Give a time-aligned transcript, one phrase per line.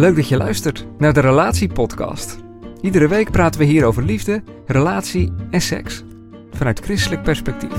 [0.00, 2.38] Leuk dat je luistert naar de Relatiepodcast.
[2.80, 6.02] Iedere week praten we hier over liefde, relatie en seks.
[6.52, 7.72] Vanuit christelijk perspectief.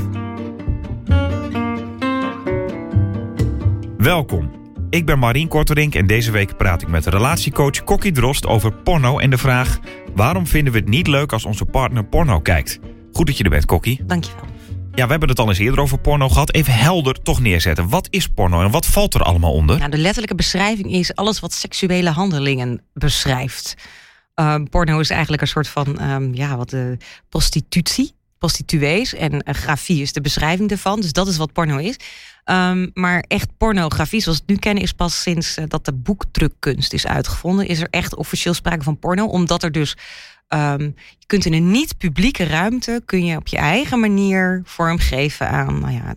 [3.97, 4.51] Welkom.
[4.89, 9.19] Ik ben Marien Korterink en deze week praat ik met relatiecoach Kokkie Drost over porno
[9.19, 9.79] en de vraag:
[10.15, 12.79] waarom vinden we het niet leuk als onze partner porno kijkt?
[13.11, 14.03] Goed dat je er bent, Kokkie.
[14.05, 14.50] Dankjewel.
[14.95, 16.53] Ja, we hebben het al eens eerder over porno gehad.
[16.53, 17.89] Even helder toch neerzetten.
[17.89, 19.77] Wat is porno en wat valt er allemaal onder?
[19.77, 23.75] Nou, de letterlijke beschrijving is alles wat seksuele handelingen beschrijft.
[24.33, 26.97] Ehm, porno is eigenlijk een soort van ehm, ja, wat de
[27.29, 29.13] prostitutie, prostituees.
[29.13, 31.01] En uh, grafie is de beschrijving daarvan.
[31.01, 31.95] Dus dat is wat porno is.
[32.43, 35.93] Ehm, maar echt pornografie, zoals we het nu kennen, is pas sinds uh, dat de
[35.93, 37.67] boekdrukkunst is uitgevonden.
[37.67, 39.97] Is er echt officieel sprake van porno, omdat er dus
[40.53, 45.79] Um, je kunt in een niet-publieke ruimte kun je op je eigen manier vormgeven aan
[45.79, 46.15] nou ja,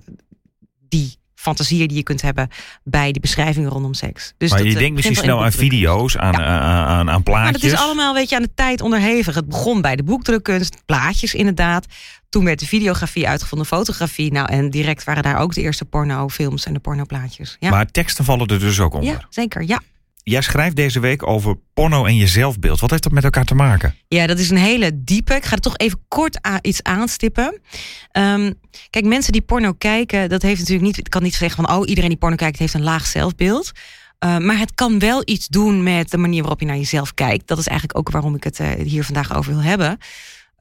[0.89, 2.49] die fantasieën die je kunt hebben
[2.85, 4.35] bij die beschrijvingen rondom seks.
[4.39, 6.39] Dus maar dat, je denkt misschien snel aan video's, aan, ja.
[6.39, 7.63] aan, aan, aan, plaatjes.
[7.63, 9.35] Maar het is allemaal weet je, aan de tijd onderhevig.
[9.35, 11.87] Het begon bij de boekdrukkunst, plaatjes inderdaad.
[12.29, 14.33] Toen werd de videografie uitgevonden, fotografie.
[14.33, 17.57] Nou, en direct waren daar ook de eerste pornofilms en de pornoplaatjes.
[17.61, 17.71] Ja.
[17.71, 19.11] Maar teksten vallen er dus ook onder?
[19.11, 19.81] Ja, zeker, ja.
[20.25, 22.81] Jij schrijft deze week over porno en je zelfbeeld.
[22.81, 23.95] Wat heeft dat met elkaar te maken?
[24.09, 25.35] Ja, dat is een hele diepe.
[25.35, 27.61] Ik ga er toch even kort iets aanstippen.
[28.13, 28.55] Um,
[28.91, 30.99] kijk, mensen die porno kijken, dat heeft natuurlijk niet.
[30.99, 33.73] Ik kan niet zeggen van oh, iedereen die porno kijkt heeft een laag zelfbeeld.
[34.25, 37.47] Uh, maar het kan wel iets doen met de manier waarop je naar jezelf kijkt.
[37.47, 39.99] Dat is eigenlijk ook waarom ik het uh, hier vandaag over wil hebben.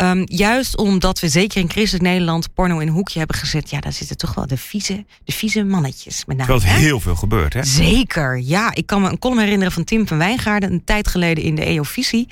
[0.03, 3.69] Um, juist omdat we zeker in christelijk Nederland porno in een hoekje hebben gezet.
[3.69, 6.25] Ja, daar zitten toch wel de vieze, de vieze mannetjes.
[6.25, 7.63] Met name, Terwijl heel veel gebeurt, hè?
[7.63, 8.75] Zeker, ja.
[8.75, 10.71] Ik kan me een column herinneren van Tim van Wijngaarden...
[10.71, 12.27] een tijd geleden in de EO-visie.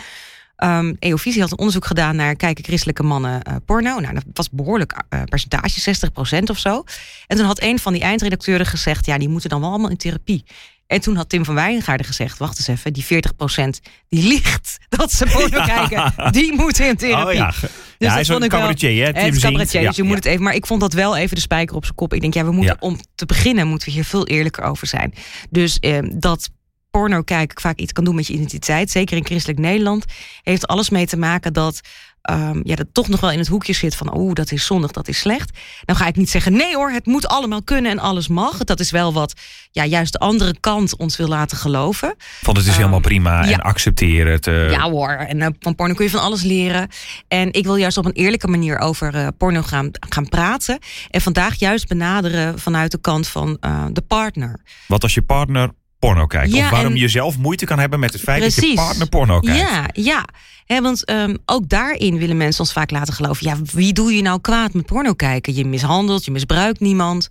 [0.57, 3.99] Um, EO-visie had een onderzoek gedaan naar kijken christelijke mannen uh, porno.
[3.99, 5.95] Nou, dat was behoorlijk uh, percentage,
[6.39, 6.83] 60% of zo.
[7.27, 9.05] En toen had een van die eindredacteuren gezegd...
[9.05, 10.43] ja, die moeten dan wel allemaal in therapie.
[10.91, 13.07] En toen had Tim van Wijngaarden gezegd: Wacht eens even, die 40%
[14.09, 17.27] die ligt dat ze porno kijken, die moeten in therapie.
[17.27, 17.47] Oh, ja.
[17.49, 19.13] Dus ja, hij is een cabaretier, hè?
[19.13, 20.43] Tim cabaretier, dus je moet het even.
[20.43, 22.13] Maar ik vond dat wel even de spijker op zijn kop.
[22.13, 25.13] Ik denk, ja, we moeten om te beginnen moeten we hier veel eerlijker over zijn.
[25.49, 26.49] Dus eh, dat
[26.89, 30.05] porno kijken vaak iets kan doen met je identiteit, zeker in christelijk Nederland,
[30.41, 31.81] heeft alles mee te maken dat
[32.29, 34.91] um, ja, dat toch nog wel in het hoekje zit van, oeh, dat is zondig,
[34.91, 35.57] dat is slecht.
[35.85, 38.57] Dan ga ik niet zeggen, nee hoor, het moet allemaal kunnen en alles mag.
[38.57, 39.33] Dat is wel wat,
[39.71, 42.15] ja, juist de andere kant ons wil laten geloven.
[42.41, 43.51] Van het is um, helemaal prima ja.
[43.51, 44.47] en accepteer het.
[44.47, 44.71] Uh...
[44.71, 46.87] Ja hoor, en uh, van porno kun je van alles leren.
[47.27, 50.79] En ik wil juist op een eerlijke manier over uh, porno gaan, gaan praten.
[51.09, 53.57] En vandaag juist benaderen vanuit de kant van
[53.91, 54.59] de partner.
[54.87, 55.69] Wat als je partner
[56.01, 56.53] porno kijkt.
[56.53, 56.99] Ja, of waarom en...
[56.99, 58.61] je zelf moeite kan hebben met het feit Precies.
[58.61, 59.59] dat je partner porno kijkt.
[59.59, 60.25] Ja, ja.
[60.65, 63.45] He, want um, ook daarin willen mensen ons vaak laten geloven...
[63.45, 65.55] ja, wie doe je nou kwaad met porno kijken?
[65.55, 67.27] Je mishandelt, je misbruikt niemand...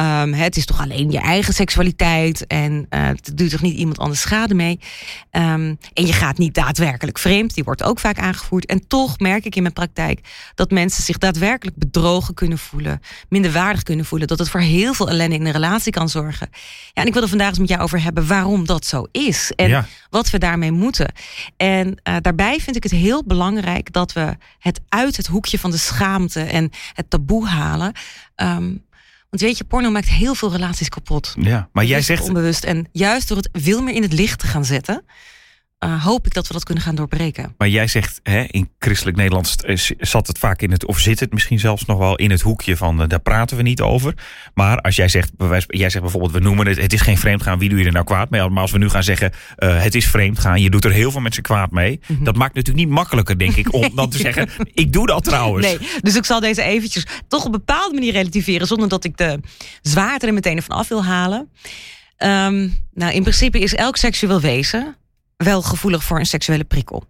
[0.00, 3.98] Um, het is toch alleen je eigen seksualiteit en uh, het doet toch niet iemand
[3.98, 4.80] anders schade mee.
[5.30, 8.66] Um, en je gaat niet daadwerkelijk vreemd, die wordt ook vaak aangevoerd.
[8.66, 10.20] En toch merk ik in mijn praktijk
[10.54, 15.08] dat mensen zich daadwerkelijk bedrogen kunnen voelen, minderwaardig kunnen voelen, dat het voor heel veel
[15.08, 16.48] ellende in een relatie kan zorgen.
[16.92, 19.52] Ja, en ik wil er vandaag eens met jou over hebben waarom dat zo is
[19.56, 19.86] en ja.
[20.10, 21.12] wat we daarmee moeten.
[21.56, 25.70] En uh, daarbij vind ik het heel belangrijk dat we het uit het hoekje van
[25.70, 27.92] de schaamte en het taboe halen.
[28.36, 28.88] Um,
[29.30, 31.34] want weet je, porno maakt heel veel relaties kapot.
[31.38, 32.22] Ja, maar jij zegt.
[32.22, 32.64] Onbewust.
[32.64, 35.04] En juist door het veel meer in het licht te gaan zetten.
[35.84, 37.54] Uh, hoop ik dat we dat kunnen gaan doorbreken.
[37.58, 39.56] Maar jij zegt, hè, in christelijk Nederlands
[39.98, 42.76] zat het vaak in het, of zit het misschien zelfs nog wel in het hoekje
[42.76, 44.14] van, uh, daar praten we niet over.
[44.54, 45.30] Maar als jij zegt,
[45.66, 48.04] jij zegt bijvoorbeeld, we noemen het, het is geen vreemdgaan, wie doe je er nou
[48.04, 48.48] kwaad mee?
[48.48, 51.20] Maar als we nu gaan zeggen, uh, het is vreemdgaan, je doet er heel veel
[51.20, 52.00] mensen kwaad mee.
[52.06, 52.24] Mm -hmm.
[52.24, 55.66] Dat maakt natuurlijk niet makkelijker, denk ik, om dan te zeggen, ik doe dat trouwens.
[55.66, 59.16] Nee, dus ik zal deze eventjes toch op een bepaalde manier relativeren, zonder dat ik
[59.16, 59.40] de
[59.82, 61.50] zwaarte er meteen van af wil halen.
[62.18, 64.96] Um, nou, in principe is elk seksueel wezen
[65.44, 67.04] wel gevoelig voor een seksuele prikkel.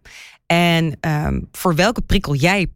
[0.47, 2.67] En um, voor welke prikkel jij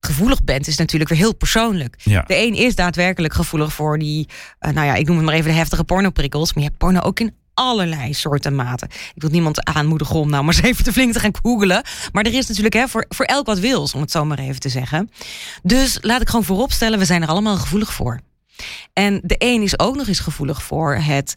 [0.00, 1.94] gevoelig bent, is natuurlijk weer heel persoonlijk.
[2.02, 2.24] Ja.
[2.26, 4.28] De een is daadwerkelijk gevoelig voor die,
[4.60, 6.52] uh, nou ja, ik noem het maar even de heftige pornoprikkels.
[6.52, 8.88] Maar je hebt porno ook in allerlei soorten maten.
[9.14, 11.82] Ik wil niemand aanmoedigen om nou maar eens even te flink te gaan googelen.
[12.12, 14.60] Maar er is natuurlijk hè, voor, voor elk wat wils, om het zo maar even
[14.60, 15.10] te zeggen.
[15.62, 18.20] Dus laat ik gewoon vooropstellen, we zijn er allemaal gevoelig voor.
[18.92, 21.34] En de een is ook nog eens gevoelig voor het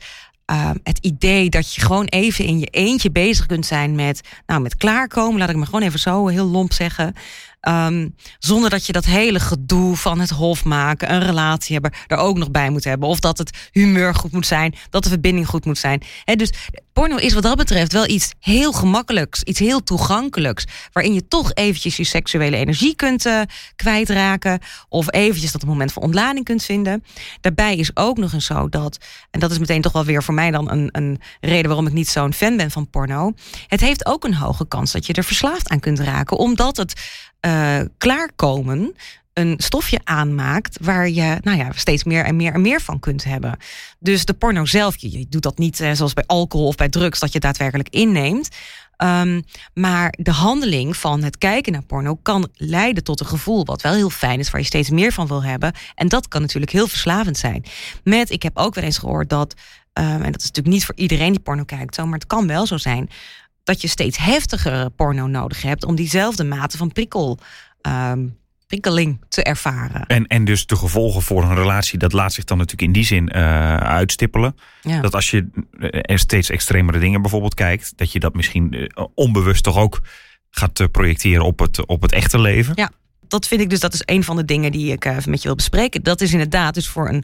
[0.54, 4.62] Ehm, het idee dat je gewoon even in je eentje bezig kunt zijn met, nou,
[4.62, 7.14] met klaarkomen, laat ik me gewoon even zo heel lomp zeggen.
[7.64, 12.18] Ehm, zonder dat je dat hele gedoe van het hof maken, een relatie hebben, er
[12.18, 13.10] ook nog bij moet hebben.
[13.10, 16.02] Of dat het humeur goed moet zijn, dat de verbinding goed moet zijn.
[16.26, 16.54] dus
[16.94, 20.66] porno is wat dat betreft wel iets heel gemakkelijks, iets heel toegankelijks.
[20.92, 23.42] Waarin je toch eventjes je seksuele energie kunt uh,
[23.76, 24.60] kwijtraken.
[24.90, 27.04] Of eventjes dat moment van ontlading kunt vinden.
[27.42, 28.98] Daarbij is ook nog eens zo dat,
[29.32, 31.94] en dat is meteen toch wel weer voor mij dan een, een reden waarom ik
[31.94, 33.34] niet zo'n fan ben van porno.
[33.68, 36.38] Het heeft ook een hoge kans dat je er verslaafd aan kunt raken.
[36.38, 36.94] Omdat het
[37.46, 37.53] uh,
[37.98, 38.96] klaarkomen
[39.34, 43.24] een stofje aanmaakt waar je nou ja, steeds meer en meer en meer van kunt
[43.24, 43.58] hebben.
[44.00, 47.20] Dus de porno zelf, je, doet dat niet uh, zoals bij alcohol of bij drugs,
[47.20, 48.50] dat je daadwerkelijk inneemt.
[48.98, 53.82] Um, maar de handeling van het kijken naar porno kan leiden tot een gevoel wat
[53.82, 55.74] wel heel fijn is, waar je steeds meer van wil hebben.
[55.96, 57.64] En dat kan natuurlijk heel verslavend zijn.
[58.04, 59.54] Met, ik heb ook wel eens gehoord dat,
[59.94, 62.48] um, en dat is natuurlijk niet voor iedereen die porno kijkt, zo, maar het kan
[62.48, 63.10] wel zo zijn
[63.64, 67.40] dat je steeds heftigere porno nodig hebt om diezelfde mate van prikkel.
[67.82, 70.06] Um, prikkeling te ervaren.
[70.06, 73.06] En, en dus de gevolgen voor een relatie, dat laat zich dan natuurlijk in die
[73.06, 74.56] zin uh, uitstippelen.
[74.82, 75.02] Ja.
[75.02, 75.50] Dat als je
[76.02, 80.02] er steeds extremere dingen bijvoorbeeld kijkt, dat je dat misschien uh, onbewust toch ook
[80.50, 82.74] gaat projecteren op het, op het echte leven.
[82.76, 82.92] Ja,
[83.34, 85.48] dat vind ik dus, dat is een van de dingen die ik even met je
[85.48, 86.04] wil bespreken.
[86.04, 87.24] Dat is inderdaad dus voor een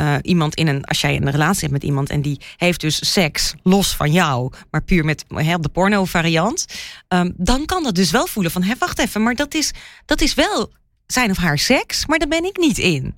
[0.00, 3.12] uh, iemand in een, als jij een relatie hebt met iemand en die heeft dus
[3.12, 6.66] seks los van jou, maar puur met de porno variant,
[7.08, 9.72] um, dan kan dat dus wel voelen van, hé, wacht even, maar dat is,
[10.04, 10.72] dat is wel
[11.06, 13.16] zijn of haar seks, maar daar ben ik niet in.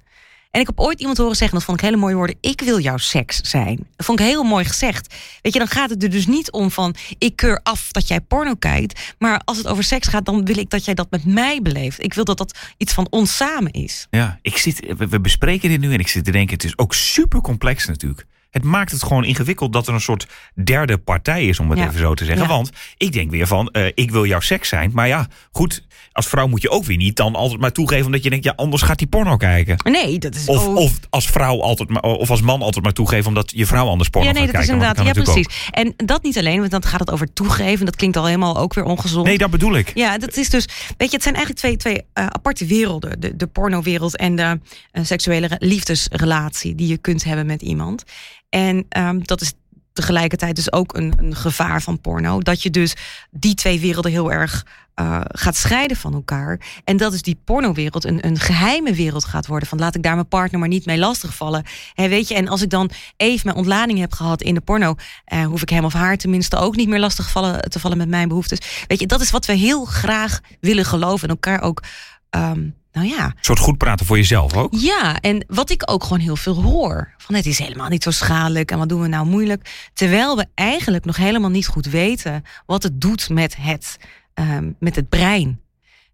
[0.50, 2.80] En ik heb ooit iemand horen zeggen, dat vond ik hele mooie woorden, ik wil
[2.80, 3.76] jouw seks zijn.
[3.96, 5.14] Dat vond ik heel mooi gezegd.
[5.42, 8.20] Weet je, dan gaat het er dus niet om van, ik keur af dat jij
[8.20, 9.14] porno kijkt.
[9.18, 12.02] Maar als het over seks gaat, dan wil ik dat jij dat met mij beleeft.
[12.02, 14.06] Ik wil dat dat iets van ons samen is.
[14.10, 16.94] Ja, ik zit, we bespreken dit nu en ik zit te denken, het is ook
[16.94, 18.26] super complex natuurlijk.
[18.50, 20.26] Het maakt het gewoon ingewikkeld dat er een soort
[20.64, 22.42] derde partij is, om het even zo te zeggen.
[22.42, 22.48] Ja.
[22.48, 24.90] Want ik denk weer van, uh, ik wil jouw seks zijn.
[24.94, 28.22] Maar ja, goed, als vrouw moet je ook weer niet dan altijd maar toegeven omdat
[28.22, 29.76] je denkt, ja, anders gaat die porno kijken.
[29.92, 33.26] Nee, dat is of, of als vrouw altijd maar, of als man altijd maar toegeven
[33.26, 34.78] omdat je vrouw anders porno ja, nee, gaat dat kijken.
[34.78, 35.46] Is inderdaad, ja, precies.
[35.46, 35.74] Ook.
[35.74, 37.86] En dat niet alleen, want dan gaat het over toegeven.
[37.86, 39.26] Dat klinkt al helemaal ook weer ongezond.
[39.26, 39.92] Nee, dat bedoel ik.
[39.94, 43.20] Ja, dat is dus, weet je, het zijn eigenlijk twee, twee uh, aparte werelden.
[43.20, 44.60] De, de pornowereld en de
[44.92, 48.04] uh, seksuele liefdesrelatie die je kunt hebben met iemand.
[48.50, 49.52] En um, dat is
[49.92, 52.40] tegelijkertijd dus ook een, een, gevaar van porno.
[52.40, 52.94] Dat je dus
[53.30, 54.66] die twee werelden heel erg
[55.00, 56.60] uh, gaat scheiden van elkaar.
[56.84, 59.68] En dat is die pornowereld een, een geheime wereld gaat worden.
[59.68, 61.64] Van laat ik daar mijn partner maar niet mee lastigvallen.
[61.94, 64.94] He, weet je, en als ik dan even mijn ontlading heb gehad in de porno,
[65.32, 68.08] uh, hoef ik hem of haar tenminste ook niet meer lastig vallen, te vallen met
[68.08, 68.84] mijn behoeftes.
[68.86, 71.82] Weet je, dat is wat we heel graag willen geloven en elkaar ook.
[72.30, 73.24] Um, nou ja.
[73.24, 74.74] Een soort goed praten voor jezelf ook.
[74.74, 77.14] Ja, en wat ik ook gewoon heel veel hoor.
[77.18, 79.90] Van het is helemaal niet zo schadelijk en wat doen we nou moeilijk.
[79.94, 83.96] Terwijl we eigenlijk nog helemaal niet goed weten wat het doet met het,
[84.34, 85.60] um, met het brein.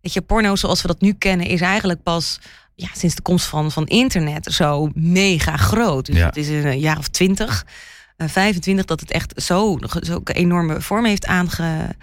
[0.00, 2.38] Weet je, porno zoals we dat nu kennen is eigenlijk pas
[2.75, 6.06] ja, sinds de komst van, van internet zo mega groot.
[6.06, 6.26] Dus ja.
[6.26, 7.67] het is een jaar of twintig,
[8.17, 11.96] uh, 25 dat het echt zo, zo enorme vorm heeft aange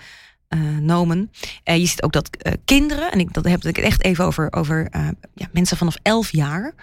[0.57, 1.31] genomen.
[1.65, 4.25] Uh, je ziet ook dat uh, kinderen, en ik dat heb ik het echt even
[4.25, 4.87] over, over
[5.33, 6.73] ja, mensen vanaf 11 jaar.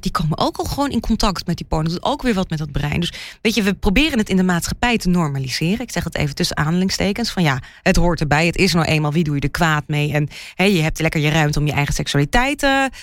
[0.00, 1.84] die komen ook al gewoon in contact met die porno.
[1.84, 3.00] Dat doet ook weer wat met dat brein.
[3.00, 5.80] Dus weet je, we proberen het in de maatschappij te normaliseren.
[5.80, 7.30] Ik zeg het even tussen aanhalingstekens.
[7.30, 8.46] Van ja, het hoort erbij.
[8.46, 10.12] Het is nou eenmaal, wie doe je er kwaad mee?
[10.12, 12.58] En hey, je hebt lekker je ruimte om je eigen seksualiteit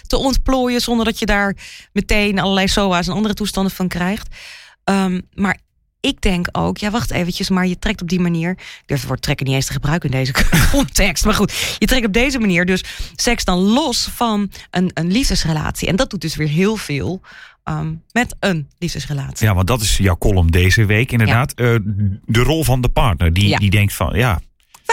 [0.07, 0.81] te ontplooien.
[0.81, 1.55] Zonder dat je daar
[1.93, 4.35] meteen allerlei SOA's en andere toestanden van krijgt.
[4.83, 5.59] Um, maar
[6.01, 8.49] ik denk ook, ja, wacht eventjes, maar je trekt op die manier.
[8.51, 10.33] Ik durf het woord trekken niet eens te gebruiken in deze
[10.71, 11.25] context.
[11.25, 12.83] Maar goed, je trekt op deze manier dus
[13.15, 15.87] seks dan los van een, een liefdesrelatie.
[15.87, 17.21] En dat doet dus weer heel veel
[17.63, 19.47] um, met een liefdesrelatie.
[19.47, 21.53] Ja, want dat is jouw column deze week inderdaad.
[21.55, 21.65] Ja.
[21.65, 21.79] Uh,
[22.25, 23.57] de rol van de partner, die, ja.
[23.57, 24.41] die denkt van, ja,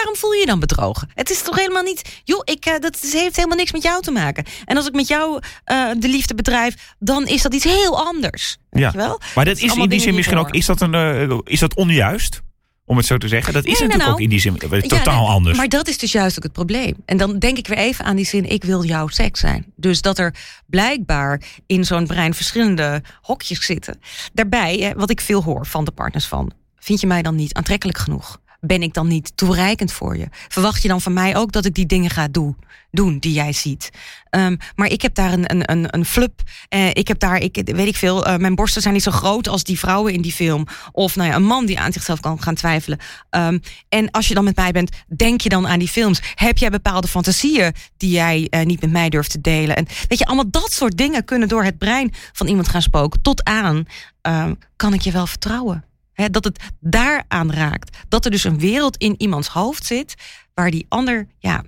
[0.07, 1.09] waarom voel je je dan bedrogen?
[1.15, 2.21] Het is toch helemaal niet.
[2.25, 4.45] Joh, ik, uh, dat heeft helemaal niks met jou te maken.
[4.65, 8.57] En als ik met jou uh, de liefde bedrijf, dan is dat iets heel anders.
[8.71, 8.91] Weet ja.
[8.91, 9.21] je wel?
[9.35, 10.51] Maar dat is in die zin misschien ook.
[10.51, 12.45] Is dat, een, uh, is dat onjuist?
[12.89, 13.53] Om het zo te zeggen.
[13.53, 15.57] Dat is nee, natuurlijk nou, ook in die zin totaal ja, nee, anders.
[15.57, 16.95] Maar dat is dus juist ook het probleem.
[17.05, 19.73] En dan denk ik weer even aan die zin: ik wil jouw seks zijn.
[19.77, 20.35] Dus dat er
[20.67, 24.01] blijkbaar in zo'n brein verschillende hokjes zitten.
[24.33, 27.99] Daarbij, wat ik veel hoor van de partners van: vind je mij dan niet aantrekkelijk
[27.99, 28.41] genoeg?
[28.67, 30.27] Ben ik dan niet toereikend voor je?
[30.49, 32.57] Verwacht je dan van mij ook dat ik die dingen ga doen,
[32.91, 33.91] doen die jij ziet?
[34.31, 36.43] Um, maar ik heb daar een, een, een, een flub.
[36.75, 39.49] Uh, ik heb daar, ik, weet ik veel, uh, mijn borsten zijn niet zo groot
[39.49, 40.67] als die vrouwen in die film.
[40.93, 42.99] Of nou ja, een man die aan zichzelf kan gaan twijfelen.
[43.31, 46.21] Um, en als je dan met mij bent, denk je dan aan die films?
[46.35, 49.77] Heb jij bepaalde fantasieën die jij uh, niet met mij durft te delen?
[49.77, 53.23] En weet je, allemaal dat soort dingen kunnen door het brein van iemand gaan spoken.
[53.23, 53.85] Tot aan,
[54.23, 55.85] um, kan ik je wel vertrouwen?
[56.31, 57.97] Dat het daaraan raakt.
[58.09, 60.15] Dat er dus een wereld in iemands hoofd zit
[60.55, 61.65] waar die ander ja,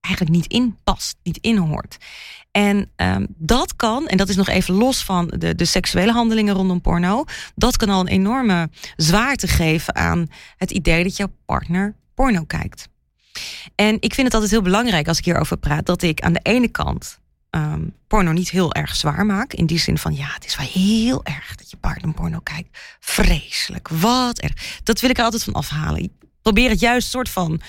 [0.00, 1.96] eigenlijk niet in past, niet in hoort.
[2.50, 6.54] En um, dat kan, en dat is nog even los van de, de seksuele handelingen
[6.54, 7.24] rondom porno,
[7.54, 12.88] dat kan al een enorme zwaarte geven aan het idee dat jouw partner porno kijkt.
[13.74, 16.40] En ik vind het altijd heel belangrijk als ik hierover praat, dat ik aan de
[16.42, 17.20] ene kant
[17.56, 19.52] um, porno niet heel erg zwaar maak.
[19.52, 22.78] In die zin van, ja, het is wel heel erg dat je partner porno kijkt.
[23.00, 24.80] Vreselijk, wat erg.
[24.82, 26.02] Dat wil ik er altijd van afhalen.
[26.02, 26.10] Ik
[26.42, 27.60] probeer het juist soort van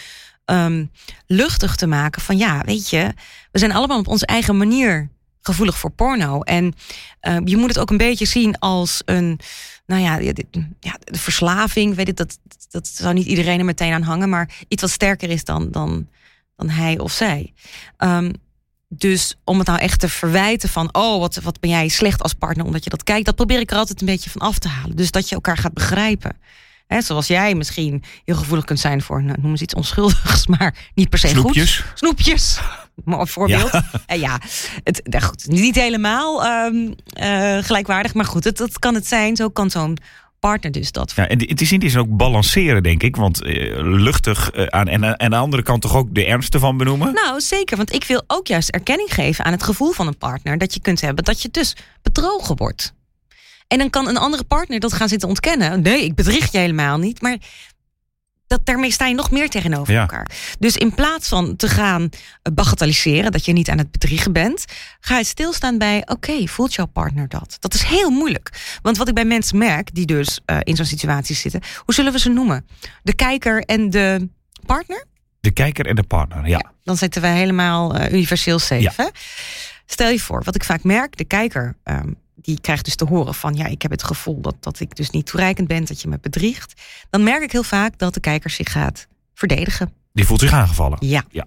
[0.46, 0.92] um,
[1.28, 2.22] luchtig te maken.
[2.22, 3.14] Van ja, weet je,
[3.52, 5.10] we zijn allemaal op onze eigen manier
[5.42, 6.42] gevoelig voor porno.
[6.42, 6.74] En
[7.22, 9.40] uh, je moet het ook een beetje zien als een,
[9.86, 10.20] nou ja,
[10.80, 11.96] ja de verslaving.
[11.96, 15.30] Weet ik, dat, dat zou niet iedereen er meteen aan hangen, maar iets wat sterker
[15.30, 16.08] is dan, dan,
[16.56, 17.54] dan hij of zij.
[18.98, 22.34] Dus om het nou echt te verwijten van, oh, wat, wat ben jij slecht als
[22.34, 24.68] partner omdat je dat kijkt, dat probeer ik er altijd een beetje van af te
[24.68, 24.96] halen.
[24.96, 26.38] Dus dat je elkaar gaat begrijpen.
[26.88, 30.76] He, zoals jij misschien heel gevoelig kunt zijn voor, nou, noem eens iets onschuldigs, maar
[30.94, 31.78] niet per se Snoepjes.
[31.78, 31.98] goed.
[31.98, 32.60] Snoepjes.
[33.04, 33.72] Maar voorbeeld.
[33.72, 34.40] Ja, en ja
[34.84, 39.36] het, nou goed, niet helemaal um, uh, gelijkwaardig, maar goed, het, dat kan het zijn.
[39.36, 39.98] Zo kan zo'n
[40.50, 41.14] partner dus dat.
[41.16, 43.16] Ja, en het is in die zin ook balanceren, denk ik.
[43.16, 46.60] Want uh, luchtig uh, aan en, en aan de andere kant toch ook de ernste
[46.60, 47.14] van benoemen?
[47.14, 47.78] Nou, zeker.
[47.78, 50.58] Want ik wil ook juist erkenning geven aan het gevoel van een partner.
[50.58, 52.94] Dat je kunt hebben dat je dus bedrogen wordt.
[53.68, 55.82] En dan kan een andere partner dat gaan zitten ontkennen.
[55.82, 57.22] Nee, ik bedrieg je helemaal niet.
[57.22, 57.38] Maar
[58.48, 60.02] dat, daarmee sta je nog meer tegenover Ja.
[60.02, 60.28] elkaar.
[60.60, 62.10] Dus in plaats van te gaan
[62.42, 64.66] eh, bagatelliseren dat je niet aan het bedriegen bent,
[65.00, 67.58] ga je stilstaan bij: oké, voelt jouw partner dat?
[67.60, 68.78] Dat is heel moeilijk.
[68.82, 72.12] Want wat ik bij mensen merk die dus uh, in zo'n situatie zitten, hoe zullen
[72.12, 72.66] we ze noemen?
[73.04, 74.30] De kijker en de
[74.66, 75.06] partner?
[75.40, 76.72] De kijker en de partner, ja.
[76.84, 78.82] dan zitten we helemaal uh, universeel safe.
[78.82, 78.92] Ja.
[78.96, 79.08] Hè?
[79.86, 81.76] Stel je voor, wat ik vaak merk, de kijker.
[81.84, 84.96] Um, die krijgt dus te horen van ja, ik heb het gevoel dat, dat ik
[84.96, 86.82] dus niet toereikend ben, dat je me bedriegt.
[87.10, 89.94] Dan merk ik heel vaak dat de kijker zich gaat verdedigen.
[90.14, 90.98] Die voelt zich aangevallen.
[91.02, 91.24] Ja.
[91.32, 91.46] ja.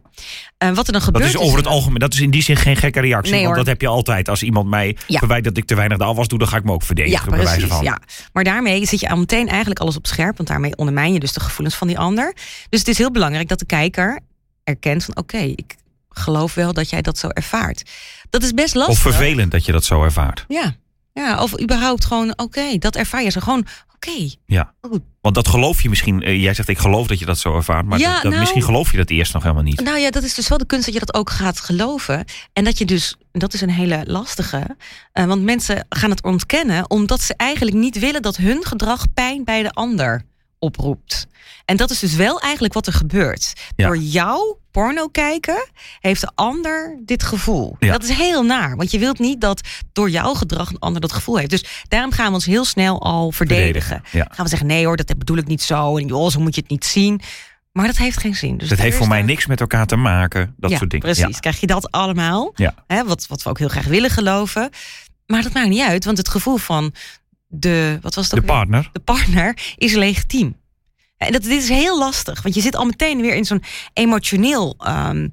[0.65, 1.25] Uh, wat er dan gebeurt.
[1.25, 1.99] Dat is over het algemeen.
[1.99, 3.33] Dat is in die zin geen gekke reactie.
[3.33, 3.65] Nee, want hoor.
[3.65, 4.29] dat heb je altijd.
[4.29, 5.19] Als iemand mij Ja.
[5.19, 7.25] verwijt dat ik te weinig de afwas doe, dan ga ik me ook verdedigen.
[7.25, 7.75] Ja, bij wijze precies.
[7.75, 7.85] van.
[7.85, 7.99] Ja.
[8.33, 10.37] Maar daarmee zit je al meteen eigenlijk alles op scherp.
[10.37, 12.35] Want daarmee ondermijn je dus de gevoelens van die ander.
[12.69, 14.21] Dus het is heel belangrijk dat de kijker
[14.65, 15.75] erkent van oké, ik
[16.09, 17.91] geloof wel dat jij dat zo ervaart.
[18.31, 18.95] Dat is best lastig.
[18.95, 20.45] Of vervelend dat je dat zo ervaart.
[20.49, 20.77] Ja.
[21.25, 24.29] Ja, of überhaupt gewoon, oké, dat ervaar je zo gewoon, oké.
[24.47, 24.73] Ja.
[24.81, 25.01] Goed.
[25.21, 26.23] Want dat geloof je misschien.
[26.23, 27.87] eh, jij zegt ik geloof dat je dat zo ervaart.
[27.87, 29.81] Maar Ja, dat, dat- nou- misschien geloof je dat eerst nog helemaal niet.
[29.81, 32.25] Nou ja, dat is dus wel de kunst dat je dat ook gaat geloven.
[32.53, 34.77] En dat je dus, dat is een hele lastige.
[35.13, 39.45] eh, want mensen gaan het ontkennen omdat ze eigenlijk niet willen dat hun gedrag pijn
[39.45, 40.23] bij de ander
[40.59, 41.27] oproept.
[41.65, 43.53] En dat is dus wel eigenlijk wat er gebeurt.
[43.77, 43.87] Ja.
[43.87, 45.69] Door jouw porno kijken
[46.01, 47.77] heeft de ander dit gevoel.
[47.79, 47.93] Ja.
[47.93, 49.61] Dat is heel naar, want je wilt niet dat
[49.93, 51.51] door jouw gedrag een ander dat gevoel heeft.
[51.51, 54.03] Dus daarom gaan we ons heel snel al verdedigen.
[54.13, 54.29] Ja.
[54.31, 55.97] Gaan we zeggen, nee hoor, dat bedoel ik niet zo.
[55.97, 57.21] En joh, zo moet je het niet zien.
[57.73, 58.59] Maar dat heeft geen zin.
[58.59, 60.55] Dus dat heeft voor mij niks met elkaar te maken.
[60.57, 61.15] Dat soort dingen.
[61.15, 62.53] Precies, krijg je dat allemaal.
[62.55, 62.75] Ja.
[62.87, 64.71] Hè, wat, wat we ook heel graag willen geloven.
[65.27, 66.95] Maar dat maakt niet uit, want het gevoel van
[67.59, 68.51] de, wat was het De weer?
[68.57, 68.89] partner.
[68.93, 70.57] de partner is legitiem.
[71.17, 74.75] En dat, dit is heel lastig, want je zit al meteen weer in zo'n emotioneel.
[74.79, 75.29] ehm,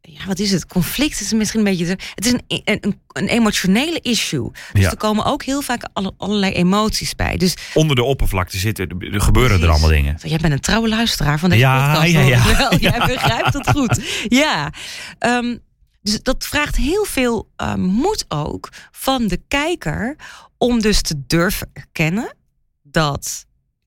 [0.00, 0.66] ja, wat is het?
[0.66, 1.84] Conflict is misschien een beetje.
[1.96, 4.50] te- Het is een, een, een emotionele issue.
[4.72, 4.90] Dus Ja.
[4.90, 7.36] er komen ook heel vaak alle, allerlei emoties bij.
[7.36, 8.88] Dus Onder de oppervlakte zitten.
[9.12, 10.16] Er gebeuren er allemaal dingen.
[10.22, 12.12] Jij bent een trouwe luisteraar van deze Ja, podcast.
[12.12, 12.44] ja, ja.
[12.56, 12.76] Wel.
[12.78, 14.00] Jij begrijpt het goed.
[14.28, 14.72] Ja.
[15.18, 15.56] Ehm,
[16.02, 20.16] dus dat vraagt heel veel eh, moed ook van de kijker...
[20.58, 22.34] om dus te durven erkennen
[22.82, 23.46] dat,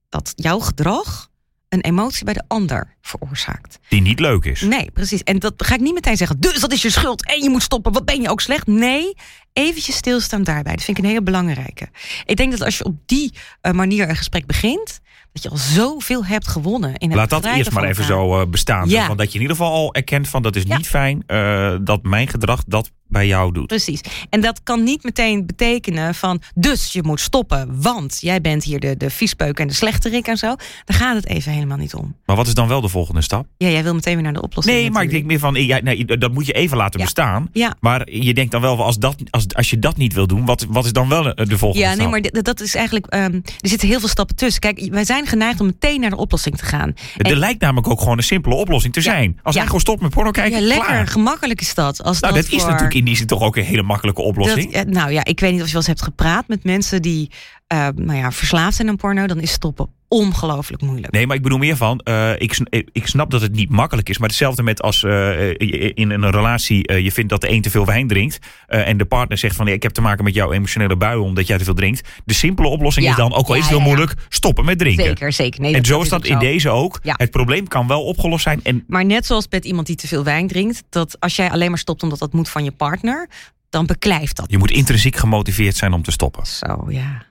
[0.09, 1.29] dat jouw gedrag...
[1.69, 3.79] een emotie bij de ander veroorzaakt.
[3.89, 4.61] Die niet leuk is.
[4.61, 5.23] Nee, precies.
[5.23, 6.39] En dat ga ik niet meteen zeggen...
[6.39, 7.91] dus dat is je schuld en je moet stoppen.
[7.91, 8.67] Wat ben je ook slecht?
[8.67, 9.13] Nee,
[9.53, 10.75] eventjes stilstaan daarbij.
[10.75, 11.87] Dat vind ik een hele belangrijke.
[12.25, 14.99] Ik denk dat als je op die eh, manier een gesprek begint...
[15.33, 16.95] dat je al zoveel hebt gewonnen.
[16.95, 18.17] In het Laat dat eerst maar even elkaar.
[18.17, 18.89] zo eh, bestaan.
[18.89, 19.05] Ja.
[19.07, 20.77] Want dat je in ieder geval al erkent van dat is Ja.
[20.77, 21.23] niet fijn.
[21.27, 23.67] eh, dat mijn gedrag dat bij jou doet.
[23.67, 24.01] Precies.
[24.29, 26.41] En dat kan niet meteen betekenen van...
[26.55, 30.37] dus je moet stoppen, want jij bent hier de, de viespeuk en de slechterik en
[30.37, 30.55] zo.
[30.85, 32.15] Daar gaat het even helemaal niet om.
[32.25, 33.45] Maar wat is dan wel de volgende stap?
[33.57, 34.75] Ja, jij wil meteen weer naar de oplossing.
[34.77, 37.05] Nee, maar ik denk meer van, ja, nee, dat moet je even laten Ja.
[37.05, 37.49] bestaan.
[37.53, 37.75] Ja.
[37.79, 40.65] Maar je denkt dan wel, als, dat, als, als je dat niet wil doen, wat,
[40.69, 42.11] wat is dan wel de volgende Ja, nee, stap?
[42.11, 43.05] maar d- dat is eigenlijk.
[43.05, 44.61] ehm, er zitten heel veel stappen tussen.
[44.61, 46.93] Kijk, wij zijn geneigd om meteen naar de oplossing te gaan.
[47.17, 49.39] Er lijkt namelijk ook gewoon een simpele oplossing te zijn.
[49.43, 49.59] Als Ja.
[49.59, 51.07] hij gewoon stopt met porno kijken, ja, lekker, klaar.
[51.07, 52.03] gemakkelijk is dat.
[52.03, 54.21] Als Nou, dat, dat is voor- natuurlijk in die zin toch ook een hele makkelijke
[54.21, 54.73] oplossing.
[54.73, 57.31] Dat, nou ja, ik weet niet of je wel eens hebt gepraat met mensen die
[57.67, 59.27] eh, nou ja, verslaafd zijn aan porno.
[59.27, 61.13] Dan is stoppen ongelooflijk moeilijk.
[61.13, 64.09] Nee, maar ik bedoel meer van, eh, ik, eh, ik snap dat het niet makkelijk
[64.09, 64.17] is.
[64.17, 65.11] Maar hetzelfde met als eh,
[65.51, 68.39] je in een relatie je vindt dat de een te veel wijn drinkt.
[68.67, 71.47] eh, en de partner zegt van, ik heb te maken met jouw emotionele bui omdat
[71.47, 72.09] jij te veel drinkt.
[72.25, 73.11] De simpele oplossing Ja.
[73.11, 73.89] is dan, ook al is het heel ja, ja.
[73.89, 75.05] moeilijk, stoppen met drinken.
[75.05, 75.61] Zeker, zeker.
[75.61, 76.39] Nee, en zo is dat in zo.
[76.39, 76.99] deze ook.
[77.03, 77.13] Ja.
[77.17, 78.59] Het probleem kan wel opgelost zijn.
[78.63, 81.69] En Maar net zoals met iemand die te veel wijn drinkt, dat als jij alleen
[81.69, 83.29] maar stopt omdat dat moet van je partner,
[83.69, 84.45] dan beklijft dat.
[84.49, 86.45] je moet intrinsiek gemotiveerd zijn om te stoppen.
[86.45, 87.23] Zo, ja.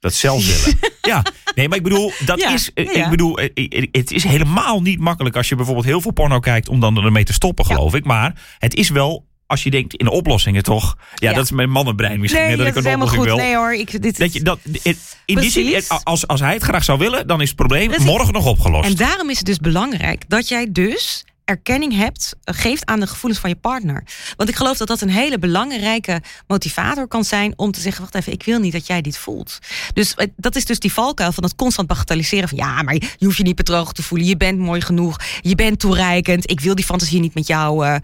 [0.00, 0.78] Dat zelf willen.
[1.12, 1.22] ja,
[1.54, 4.24] nee, maar ik bedoel, dat Ja, is, eh, ja, ik bedoel, eh, eh, het is
[4.24, 7.64] helemaal niet makkelijk als je bijvoorbeeld heel veel porno kijkt om dan ermee te stoppen,
[7.68, 7.74] Ja.
[7.74, 8.04] geloof ik.
[8.04, 11.34] Maar het is wel, als je denkt in de oplossingen toch, ja, Ja.
[11.34, 13.36] dat is mijn mannenbrein misschien, Nee, hè, dat, dat ik is een oplossing goed.
[13.36, 13.44] wil.
[13.46, 16.52] Nee hoor, ik, dit, Dat je, dat, het- in die zin, eh, als, als hij
[16.52, 18.06] het graag zou willen, dan is het probleem Precies.
[18.06, 18.88] morgen nog opgelost.
[18.88, 23.06] En daarom is het dus belangrijk dat jij dus erkenning hebt, eh, geeft aan de
[23.06, 24.04] gevoelens van je partner.
[24.36, 28.14] Want ik geloof dat dat een hele belangrijke motivator kan zijn om te zeggen: wacht
[28.14, 29.58] even, ik wil niet dat jij dit voelt.
[29.92, 33.24] Dus eh, dat is dus die valkuil van het constant bagatelliseren van ja, maar je
[33.24, 34.26] hoeft je niet bedrogen te voelen.
[34.26, 36.50] Je bent mooi genoeg, je bent toereikend.
[36.50, 37.96] Ik wil die fantasie niet met jou eh,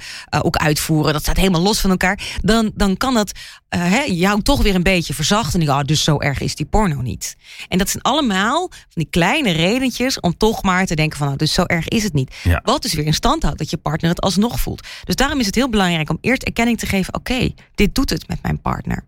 [0.43, 1.13] ook uitvoeren.
[1.13, 2.21] Dat staat helemaal los van elkaar.
[2.41, 3.33] Dan, dan kan dat
[3.75, 5.61] eh, hè, jou toch weer een beetje verzachten.
[5.61, 7.37] En ik, oh, dus zo erg is die porno niet.
[7.69, 11.39] En dat zijn allemaal van die kleine redentjes om toch maar te denken van, nou,
[11.39, 12.35] dus zo erg is het niet.
[12.43, 12.61] Ja.
[12.65, 14.87] Wat dus weer in stand houdt dat je partner het alsnog voelt.
[15.05, 18.29] Dus daarom is het heel belangrijk om eerst erkenning te geven, oké, dit doet het
[18.29, 19.05] met mijn partner.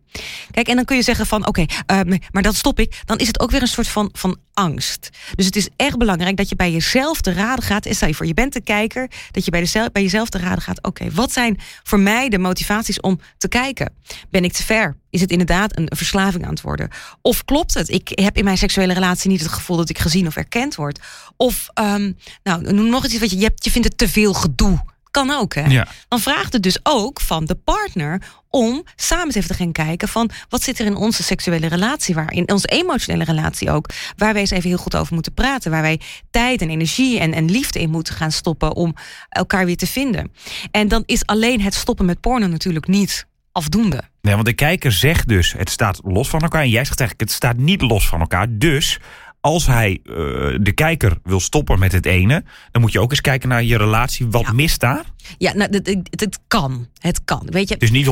[0.51, 3.03] Kijk, en dan kun je zeggen van, oké, eh, nee, maar dat stop ik.
[3.05, 5.11] Dan is het ook weer een soort van, van angst.
[5.35, 7.87] Dus het is echt belangrijk dat je bij jezelf te raden gaat.
[7.87, 10.39] En stel je voor, je bent de kijker, dat je bij, de, bij jezelf te
[10.39, 10.83] raden gaat.
[10.83, 13.93] Oké, wat zijn voor mij de motivaties om te kijken?
[14.31, 14.97] Ben ik te ver?
[15.11, 16.89] Is het inderdaad een verslaving aan het worden?
[17.23, 17.89] Of klopt het?
[17.89, 21.01] Ik heb in mijn seksuele relatie niet het gevoel dat ik gezien of erkend word.
[21.37, 24.09] Of, ehm, nou, noem nog eens iets wat je, je, hebt, je vindt het te
[24.09, 24.85] veel gedoe.
[25.11, 25.65] Kan ook, hè?
[25.65, 25.89] Ja.
[26.09, 30.09] Dan vraagt het dus ook van de partner om samen eens even te gaan kijken
[30.09, 34.33] van wat zit er in onze seksuele relatie, waar in onze emotionele relatie ook, waar
[34.33, 37.51] wij eens even heel goed over moeten praten, waar wij tijd en energie en, en
[37.51, 38.95] liefde in moeten gaan stoppen om
[39.29, 40.33] elkaar weer te vinden.
[40.71, 44.03] En dan is alleen het stoppen met porno natuurlijk niet afdoende.
[44.27, 46.63] Nee, want de kijker zegt dus, het staat los van elkaar.
[46.63, 48.47] En jij zegt eigenlijk, het staat niet los van elkaar.
[48.51, 48.99] Dus
[49.41, 50.15] als hij, eh,
[50.61, 52.45] de kijker, wil stoppen met het ene...
[52.71, 54.27] dan moet je ook eens kijken naar je relatie.
[54.31, 54.53] Wat Ja.
[54.53, 55.05] mist daar?
[55.39, 56.89] Ja, nou, het, het, het kan.
[57.01, 57.43] Het kan.
[57.51, 58.07] Weet je, Het is niet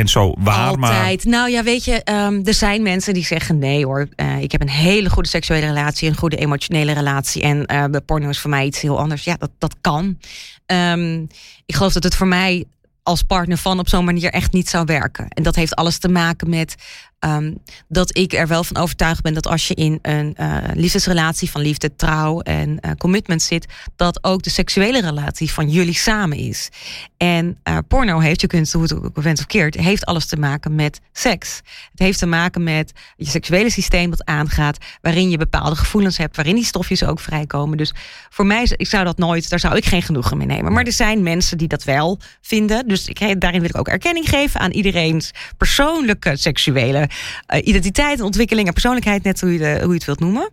[0.00, 0.90] 100% zo waar, maar...
[0.90, 1.24] Altijd.
[1.24, 4.60] Nou ja, weet je, ehm, er zijn mensen die zeggen: nee hoor, eh, ik heb
[4.60, 7.42] een hele goede seksuele relatie, een goede emotionele relatie.
[7.42, 9.24] En de porno is voor mij iets heel anders.
[9.24, 10.18] Ja, dat, dat kan.
[10.66, 11.22] Ehm,
[11.66, 12.64] ik geloof dat het voor mij
[13.04, 15.28] als partner van op zo'n manier echt niet zou werken.
[15.28, 16.74] En dat heeft alles te maken met
[17.24, 17.52] ehm,
[17.88, 21.60] dat ik er wel van overtuigd ben dat als je in een eh, liefdesrelatie van
[21.60, 26.68] liefde, trouw en eh, commitment zit, dat ook de seksuele relatie van jullie samen is.
[27.16, 30.36] En eh, porno heeft, je kunt hoe het ook bent of keert, heeft alles te
[30.36, 31.60] maken met seks.
[31.90, 36.36] Het heeft te maken met je seksuele systeem dat aangaat, waarin je bepaalde gevoelens hebt,
[36.36, 37.76] waarin die stofjes ook vrijkomen.
[37.76, 37.94] Dus
[38.30, 40.72] voor mij ik zou dat nooit, daar zou ik geen genoegen mee nemen.
[40.72, 42.88] Maar er zijn mensen die dat wel vinden.
[42.88, 47.08] Dus ik, daarin wil ik ook erkenning geven aan iedereen's persoonlijke seksuele
[47.46, 50.50] eh, identiteit, ontwikkeling en persoonlijkheid, net hoe je, de, hoe je het wilt noemen.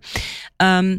[0.57, 0.97] Ehm,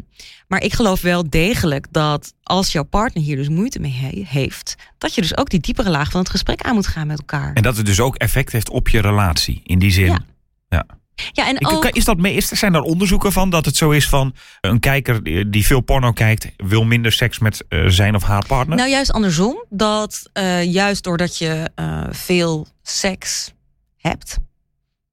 [0.48, 4.74] maar ik geloof wel degelijk dat als jouw partner hier dus moeite mee he- heeft,
[4.98, 7.52] dat je dus ook die diepere laag van het gesprek aan moet gaan met elkaar.
[7.54, 9.60] En dat het dus ook effect heeft op je relatie.
[9.64, 10.06] In die zin.
[10.06, 10.18] Ja.
[10.68, 10.86] Ja.
[11.32, 14.08] ja, en ook, Is dat mee, is, zijn er onderzoeken van dat het zo is
[14.08, 18.46] van een kijker die- veel porno kijkt, wil minder seks met eh, zijn of haar
[18.46, 18.76] partner?
[18.76, 21.70] nou juist andersom, dat eh, juist doordat je
[22.10, 23.52] veel seks
[23.96, 24.36] hebt,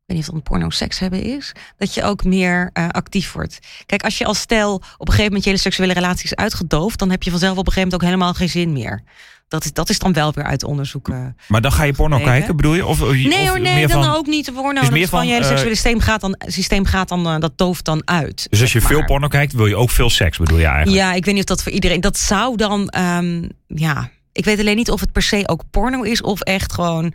[0.10, 3.32] weet niet of dat een porno seks hebben is, dat je ook meer eh, actief
[3.32, 3.60] wordt.
[3.86, 7.00] Kijk, als je als stel op een gegeven moment je hele seksuele relatie is uitgedoofd,
[7.00, 9.04] dan heb je vanzelf op een gegeven moment ook helemaal geen zin meer.
[9.48, 11.38] Dat is, dat is dan wel weer uit onderzoeken.
[11.48, 12.86] maar dan ga je porno kijken, bedoel je?
[12.86, 14.80] Of, of, Nee hoor, nee, dan van, ook niet de porno.
[14.80, 17.28] is Dat meer van, van, je hele eh, seksuele systeem gaat dan, systeem gaat dan
[17.28, 18.48] eh, dat dooft dan uit.
[18.50, 20.98] Dus als je veel porno kijkt, wil je ook veel seks, bedoel je eigenlijk?
[20.98, 22.02] Ja, ik weet niet of dat voor iedereen.
[22.02, 24.10] Dat zou dan, ehm, ja.
[24.32, 27.14] Ik weet alleen niet of het per se ook porno is of echt gewoon.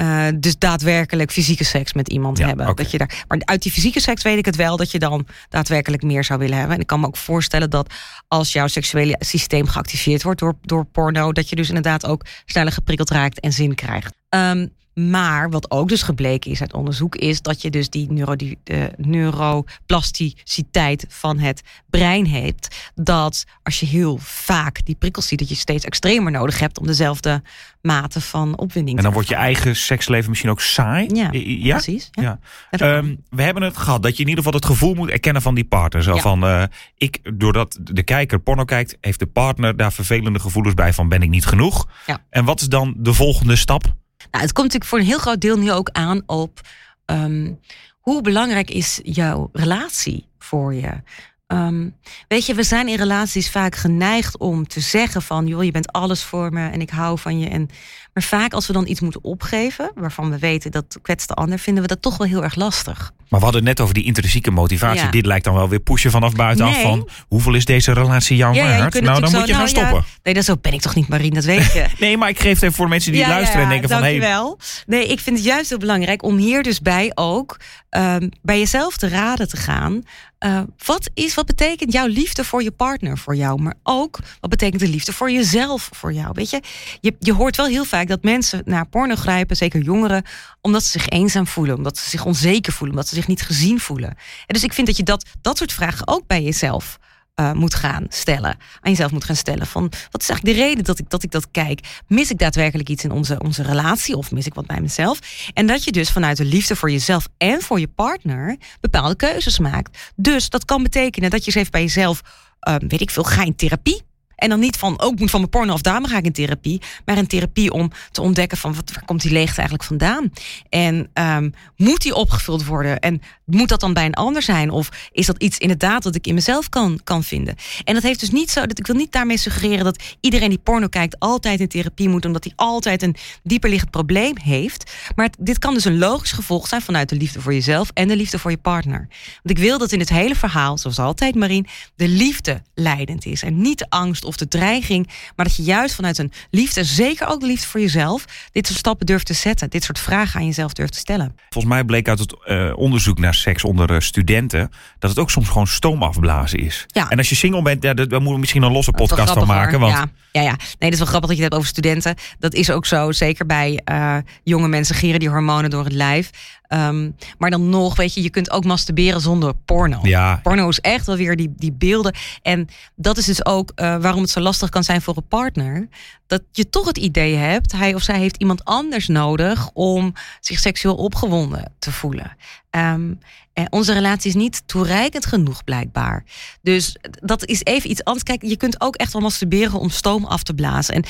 [0.00, 2.76] Eh, dus daadwerkelijk fysieke seks met iemand Ja, hebben.
[2.76, 5.26] Dat je daar, maar uit die fysieke seks weet ik het wel dat je dan
[5.48, 6.74] daadwerkelijk meer zou willen hebben.
[6.74, 7.92] En ik kan me ook voorstellen dat
[8.28, 12.72] als jouw seksuele systeem geactiveerd wordt door, door porno, dat je dus inderdaad ook sneller
[12.72, 14.14] geprikkeld raakt en zin krijgt.
[14.28, 18.36] Ehm, Maar wat ook dus gebleken is uit onderzoek, is dat je dus die, neuro,
[18.36, 22.90] die de neuroplasticiteit van het brein hebt.
[22.94, 26.86] Dat als je heel vaak die prikkels ziet, dat je steeds extremer nodig hebt om
[26.86, 27.42] dezelfde
[27.82, 31.08] mate van opwinding En dan wordt je eigen seksleven misschien ook saai.
[31.12, 31.74] Ja, ja?
[31.74, 32.08] Precies.
[32.10, 32.38] Ja.
[32.70, 35.54] Ehm, we hebben het gehad dat je in ieder geval het gevoel moet erkennen van
[35.54, 36.02] die partner.
[36.02, 36.20] Zo Ja.
[36.20, 36.62] van, eh,
[36.96, 41.22] ik, doordat de kijker porno kijkt, heeft de partner daar vervelende gevoelens bij van ben
[41.22, 41.88] ik niet genoeg.
[42.06, 42.18] Ja.
[42.30, 43.98] En wat is dan de volgende stap?
[44.30, 46.60] Nou, het komt natuurlijk voor een heel groot deel nu ook aan op
[47.04, 47.52] ehm,
[48.00, 51.02] hoe belangrijk is jouw relatie voor je.
[51.50, 51.88] Ehm,
[52.28, 55.92] weet je, we zijn in relaties vaak geneigd om te zeggen van, joh, je bent
[55.92, 57.48] alles voor me en ik hou van je.
[57.48, 57.68] En,
[58.14, 61.58] maar vaak als we dan iets moeten opgeven, waarvan we weten dat kwetst de ander,
[61.58, 63.12] vinden we dat toch wel heel erg lastig.
[63.28, 65.00] Maar we hadden het net over die intrinsieke motivatie.
[65.00, 65.10] Ja.
[65.10, 66.82] Dit lijkt dan wel weer pushen vanaf buitenaf Nee.
[66.82, 69.00] van hoeveel is deze relatie jou Ja, ja, je waard?
[69.00, 70.04] nou, dan moet je gaan nou stoppen.
[70.22, 71.86] Nee, dat zo ben ik toch niet, Marien, dat weet je.
[71.98, 74.18] Nee, maar ik geef het even voor de mensen die luisteren en denken van hé,
[74.18, 74.54] hey.
[74.86, 78.96] Nee, ik vind het juist heel belangrijk om hier dus bij ook ehm, bij jezelf
[78.96, 80.02] te raden te gaan.
[80.40, 83.62] Eh, wat, is, wat betekent jouw liefde voor je partner voor jou?
[83.62, 86.30] Maar ook wat betekent de liefde voor jezelf voor jou?
[86.32, 86.60] Weet je,
[87.00, 90.24] je, je hoort wel heel vaak dat mensen naar porno grijpen, zeker jongeren,
[90.60, 93.80] omdat ze zich eenzaam voelen, omdat ze zich onzeker voelen, omdat ze zich niet gezien
[93.80, 94.08] voelen.
[94.08, 96.98] En dus ik vind dat je dat, dat soort vragen ook bij jezelf
[97.40, 98.56] eh, moet gaan stellen.
[98.80, 99.66] Aan jezelf moet gaan stellen.
[99.66, 102.02] Van wat is eigenlijk de reden dat ik dat, ik dat kijk?
[102.06, 105.18] Mis ik daadwerkelijk iets in onze, onze relatie of mis ik wat bij mezelf?
[105.54, 109.58] En dat je dus vanuit de liefde voor jezelf en voor je partner bepaalde keuzes
[109.58, 110.12] maakt.
[110.16, 112.20] Dus dat kan betekenen dat je eens even bij jezelf,
[112.60, 114.02] eh, weet ik veel, ga in therapie.
[114.40, 116.82] En dan niet van, ook moet van mijn porno of dame ga ik in therapie.
[117.04, 120.32] Maar in therapie om te ontdekken van, wat, waar komt die leegte eigenlijk vandaan?
[120.68, 122.98] En ehm, moet die opgevuld worden?
[122.98, 123.20] En
[123.54, 124.70] moet dat dan bij een ander zijn?
[124.70, 127.54] Of is dat iets inderdaad dat ik in mezelf kan, kan vinden?
[127.84, 130.58] En dat heeft dus niet zo, dat ik wil niet daarmee suggereren dat iedereen die
[130.58, 134.92] porno kijkt altijd in therapie moet, omdat hij altijd een dieperliggend probleem heeft.
[135.14, 138.16] Maar dit kan dus een logisch gevolg zijn vanuit de liefde voor jezelf en de
[138.16, 139.08] liefde voor je partner.
[139.42, 143.42] Want ik wil dat in het hele verhaal, zoals altijd Marien, de liefde leidend is.
[143.42, 147.26] En niet de angst of de dreiging, maar dat je juist vanuit een liefde, zeker
[147.26, 149.70] ook de liefde voor jezelf, dit soort stappen durft te zetten.
[149.70, 151.34] Dit soort vragen aan jezelf durft te stellen.
[151.48, 155.30] volgens mij bleek uit het eh, onderzoek naar seks onder eh, studenten dat het ook
[155.30, 156.86] soms gewoon stoom afblazen is.
[156.86, 157.08] Ja.
[157.08, 159.80] En als je single bent, ja, daar moeten we misschien een losse podcast van maken.
[159.80, 159.90] hoor.
[159.90, 160.56] Want Ja, ja, ja.
[160.56, 162.14] Nee, dat is wel grappig dat je het hebt over studenten.
[162.38, 166.30] Dat is ook zo, zeker bij eh, jonge mensen gieren die hormonen door het lijf.
[166.70, 169.98] Ehm, maar dan nog, weet je, je kunt ook masturberen zonder porno.
[170.02, 172.14] ja, Porno is echt wel weer die, die beelden.
[172.42, 175.88] En dat is dus ook eh, waarom het zo lastig kan zijn voor een partner.
[176.30, 180.58] Dat je toch het idee hebt, hij of zij heeft iemand anders nodig om zich
[180.58, 182.36] seksueel opgewonden te voelen.
[182.70, 183.14] Ehm,
[183.52, 186.24] en onze relatie is niet toereikend genoeg, blijkbaar.
[186.62, 188.24] Dus dat is even iets anders.
[188.24, 190.94] Kijk, je kunt ook echt wel masturberen om stoom af te blazen.
[190.94, 191.04] En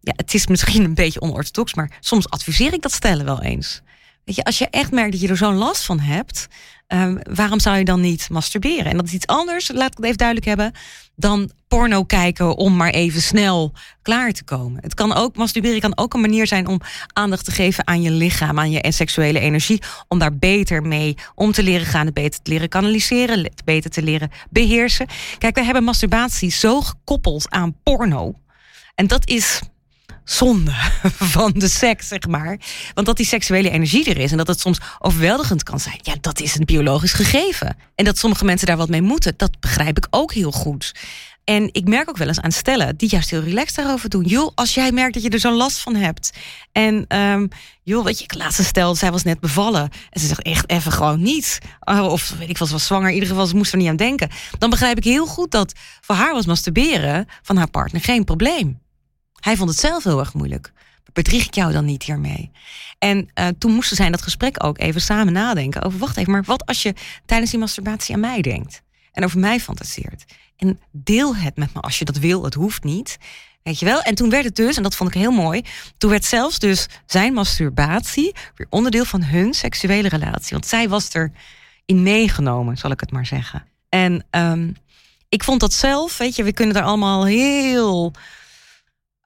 [0.00, 3.82] ja, het is misschien een beetje onorthodox, maar soms adviseer ik dat stellen wel eens.
[4.24, 6.46] Weet je, als je echt merkt dat je er zo'n last van hebt,
[6.86, 8.84] ehm, waarom zou je dan niet masturberen?
[8.84, 10.72] En dat is iets anders, laat ik het even duidelijk hebben,
[11.16, 14.82] dan porno kijken om maar even snel klaar te komen.
[14.82, 16.80] Het kan ook, masturberen kan ook een manier zijn om
[17.12, 21.52] aandacht te geven aan je lichaam, aan je seksuele energie, om daar beter mee om
[21.52, 25.06] te leren gaan, het beter te leren kanaliseren, het beter te leren beheersen.
[25.38, 28.34] Kijk, we hebben masturbatie zo gekoppeld aan porno.
[28.94, 29.60] En dat is
[30.30, 30.72] zonde
[31.36, 32.58] van de seks, zeg maar.
[32.94, 36.14] Want dat die seksuele energie er is en dat het soms overweldigend kan zijn, ja,
[36.20, 37.76] dat is een biologisch gegeven.
[37.94, 40.92] En dat sommige mensen daar wat mee moeten, dat begrijp ik ook heel goed.
[41.46, 44.24] En ik merk ook wel eens aan stellen die juist heel relaxed daarover doen.
[44.24, 46.30] Joh, als jij merkt dat je er zo'n last van hebt.
[46.72, 47.46] En ehm,
[47.82, 49.90] joh, weet je, ik laatste stel, zij was net bevallen.
[50.10, 51.58] En ze zegt echt even gewoon niet.
[51.80, 53.08] Oh, of weet ik was zwanger.
[53.08, 54.30] In ieder geval, ze moest er niet aan denken.
[54.58, 58.80] Dan begrijp ik heel goed dat voor haar was masturberen van haar partner geen probleem.
[59.40, 60.72] Hij vond het zelf heel erg moeilijk.
[61.12, 62.50] Bedrieg ik jou dan niet hiermee?
[62.98, 65.98] En eh, toen moesten zij in dat gesprek ook even samen nadenken over...
[65.98, 66.94] wacht even, maar wat als je
[67.26, 68.82] tijdens die masturbatie aan mij denkt?
[69.12, 70.24] En over mij fantaseert?
[70.56, 73.18] En deel het met me als je dat wil, het hoeft niet.
[73.62, 74.02] Weet je wel?
[74.02, 75.62] En toen werd het dus, en dat vond ik heel mooi...
[75.98, 80.50] toen werd zelfs dus zijn masturbatie weer onderdeel van hun seksuele relatie.
[80.50, 81.32] Want zij was er
[81.84, 83.64] in meegenomen, zal ik het maar zeggen.
[83.88, 84.70] En ehm,
[85.28, 88.12] ik vond dat zelf, weet je, we kunnen er allemaal heel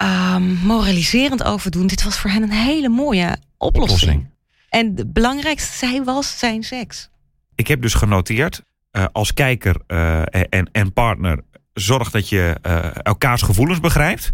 [0.01, 1.87] ehm, moraliserend over doen.
[1.87, 3.83] Dit was voor hen een hele mooie oplossing.
[3.83, 4.29] Oplossing.
[4.69, 7.11] En het belangrijkste zij was zijn seks.
[7.55, 12.91] ik heb dus genoteerd eh, als kijker eh, en, en partner zorg dat je eh,
[13.03, 14.33] elkaars gevoelens begrijpt.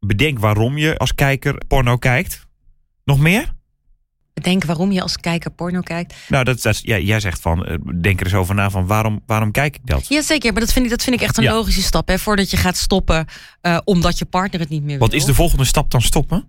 [0.00, 2.46] Bedenk waarom je als kijker porno kijkt.
[3.04, 3.56] Nog meer?
[4.42, 6.14] Bedenk waarom je als kijker porno kijkt.
[6.28, 9.22] Nou, dat, dat ja, jij zegt van, eh, denk er eens over na van waarom,
[9.26, 10.08] waarom kijk ik dat?
[10.08, 11.52] Jazeker, maar dat vind ik, dat vind ik echt een Ja.
[11.52, 12.08] logische stap.
[12.08, 13.26] Hè, voordat je gaat stoppen
[13.60, 15.06] eh, omdat je partner het niet meer wil.
[15.06, 16.48] Wat is de volgende stap dan stoppen?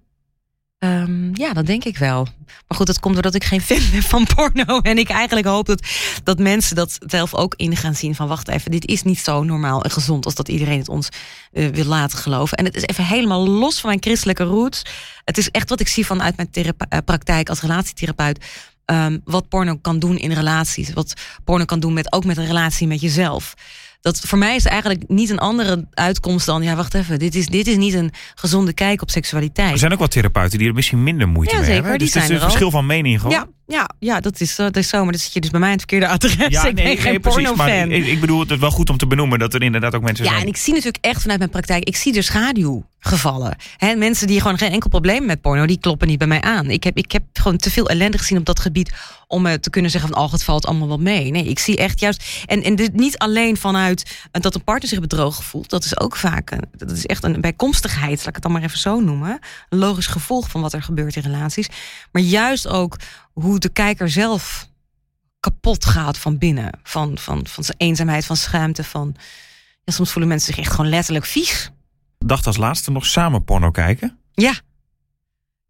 [0.80, 2.28] Ehm, ja, dat denk ik wel.
[2.68, 4.80] Maar goed, dat komt doordat ik geen fan ben van porno.
[4.90, 5.88] En ik eigenlijk hoop dat,
[6.24, 8.16] dat mensen dat zelf ook in gaan zien.
[8.16, 11.10] Van wacht even, dit is niet zo normaal en gezond als dat iedereen het ons
[11.52, 12.58] uh, wil laten geloven.
[12.58, 14.82] En het is even helemaal los van mijn christelijke roots.
[15.24, 18.46] Het is echt wat ik zie vanuit mijn praktijk als relatietherapeut.
[18.86, 20.94] Um, wat porno kan doen in relaties.
[20.94, 21.14] Wat
[21.44, 23.56] porno kan doen met, ook met een relatie met jezelf
[24.02, 27.46] dat voor mij is eigenlijk niet een andere uitkomst dan, ja, wacht even, dit is,
[27.46, 29.72] dit is niet een gezonde kijk op seksualiteit.
[29.72, 32.00] Er zijn ook wat therapeuten die er misschien minder moeite ja, mee zeker, hebben.
[32.00, 33.36] Die dus zijn het is er een verschil van mening gewoon.
[33.36, 35.70] Ja, ja, ja dat, is, dat is zo, maar dan zit je dus bij mij
[35.70, 36.36] het verkeerde adres.
[36.36, 37.22] Ja, ik ben nee, geen
[37.66, 40.02] nee, ik, ik bedoel het is wel goed om te benoemen dat er inderdaad ook
[40.02, 40.44] mensen Ja, zijn.
[40.44, 43.56] en ik zie natuurlijk echt vanuit mijn praktijk, ik zie er schaduwgevallen.
[43.78, 46.70] Hè, mensen die gewoon geen enkel probleem met porno, die kloppen niet bij mij aan.
[46.70, 48.92] Ik heb, ik heb gewoon te veel ellende gezien op dat gebied
[49.28, 51.32] om uh, te kunnen zeggen van, oh, het valt allemaal wel mee.
[51.32, 54.90] Nee, ik zie echt juist, en, en dit niet alleen vanuit uh, dat een partner
[54.90, 58.34] zich bedrogen voelt, dat is ook vaak, een, dat is echt een bijkomstigheid, laat ik
[58.34, 59.40] het dan maar even zo noemen.
[59.70, 61.68] Een logisch gevolg van wat er gebeurt in relaties.
[62.12, 62.96] Maar juist ook
[63.34, 64.70] hoe de kijker zelf
[65.40, 66.80] kapot gaat van binnen.
[66.84, 68.84] Van, van, van zijn eenzaamheid, van schaamte.
[68.84, 69.16] Van,
[69.84, 71.72] ja, soms voelen mensen zich echt gewoon letterlijk vies.
[72.18, 74.18] Dacht als laatste nog samen porno kijken?
[74.32, 74.54] Ja.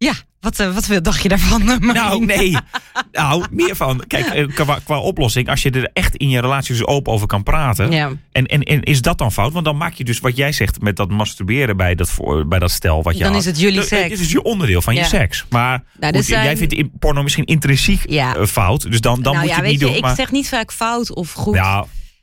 [0.01, 1.79] Ja, wat, uh, wat dacht je daarvan?
[1.81, 2.57] Nou, nee.
[3.12, 4.03] nou, meer van.
[4.07, 7.27] Kijk, uh, qua, qua, oplossing, als je er echt in je relatie dus open over
[7.27, 7.91] kan praten.
[7.91, 8.12] Ja.
[8.31, 9.53] En, en, en is dat dan fout?
[9.53, 12.59] Want dan maak je dus wat jij zegt met dat masturberen bij dat, voor, bij
[12.59, 13.39] dat stel wat je Dan had.
[13.41, 14.09] is het jullie seks.
[14.09, 15.01] Dit is je onderdeel van Ja.
[15.01, 15.45] je seks.
[15.49, 18.35] Maar Nou, goed, zijn- jij vindt in- porno misschien intrinsiek Ja.
[18.35, 18.91] eh, fout.
[18.91, 19.95] Dus dan, dan nou moet je het weet niet je, doen.
[19.95, 21.55] ik maar, zeg niet vaak fout of goed.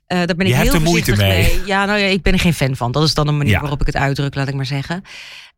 [0.07, 1.63] Eh, daar ben ik Je hebt heel er moeite mee.
[1.67, 2.93] Ja, nou ja, ik ben er geen fan van.
[2.93, 3.61] Dat is dan een manier Ja.
[3.61, 5.03] waarop ik het uitdruk, laat ik maar zeggen.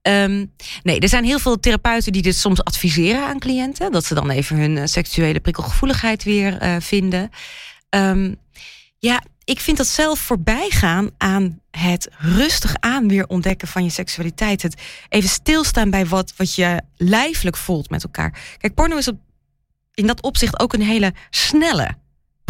[0.02, 0.44] Ehm,
[0.82, 3.92] nee, er zijn heel veel therapeuten die dit soms adviseren aan cliënten.
[3.92, 7.30] Dat ze dan even hun eh, seksuele prikkelgevoeligheid weer eh, vinden.
[7.88, 8.34] Ehm,
[8.98, 13.90] ja, ik vind dat zelf voorbij gaan aan het rustig aan weer ontdekken van je
[13.90, 14.62] seksualiteit.
[14.62, 18.38] Het even stilstaan bij wat, wat je lijfelijk voelt met elkaar.
[18.58, 19.18] Kijk, porno is op,
[19.94, 21.96] in dat opzicht ook een hele snelle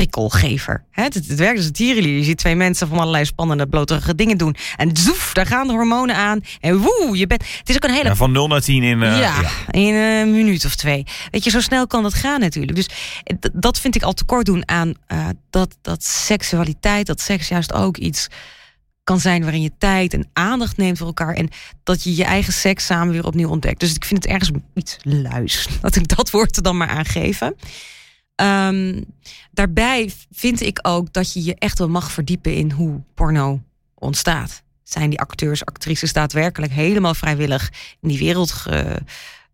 [0.02, 0.84] prikkelgever.
[0.90, 2.16] Hè, Het, het werkt als een tierenlier.
[2.16, 4.56] Je ziet twee mensen van allerlei spannende, bloterige dingen doen.
[4.76, 6.40] En zoef, daar gaan de hormonen aan.
[6.60, 7.44] En woe, je bent...
[7.58, 9.02] Het is ook een hele ja, van 0 naar 10 in.
[9.02, 11.06] eh, ja, in een minuut of twee.
[11.30, 12.76] Weet je, zo snel kan dat gaan natuurlijk.
[12.76, 12.86] Dus
[13.40, 17.72] d- dat vind ik al tekort doen aan eh, dat, dat seksualiteit, dat seks juist
[17.72, 18.26] ook iets
[19.04, 21.34] kan zijn waarin je tijd en aandacht neemt voor elkaar.
[21.34, 21.48] En
[21.82, 23.80] dat je je eigen seks samen weer opnieuw ontdekt.
[23.80, 25.66] Dus ik vind het ergens iets luis.
[25.80, 27.54] Dat ik dat woord er dan maar aangeven.
[28.38, 29.02] Ehm,
[29.50, 33.62] daarbij vind ik ook dat je je echt wel mag verdiepen in hoe porno
[33.94, 34.62] ontstaat.
[34.82, 39.02] Zijn die acteurs, actrices daadwerkelijk helemaal vrijwillig in die wereld ge,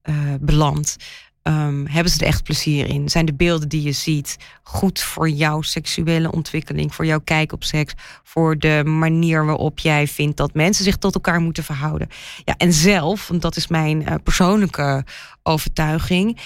[0.03, 0.97] eh, beland?
[1.43, 3.09] Ehm, hebben ze er echt plezier in?
[3.09, 7.65] Zijn de beelden die je ziet goed voor jouw seksuele ontwikkeling, voor jouw kijk op
[7.65, 12.09] seks, voor de manier waarop jij vindt dat mensen zich tot elkaar moeten verhouden?
[12.45, 15.05] Ja, en zelf, want dat is mijn eh, persoonlijke
[15.43, 16.41] overtuiging,